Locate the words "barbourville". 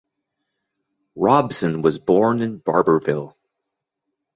2.59-3.35